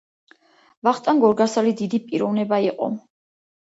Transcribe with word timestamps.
ვახტანგ 0.87 1.23
გორგასალი 1.27 1.77
დიდი 1.85 2.03
პიროვნება 2.09 2.65
იყო 2.71 2.95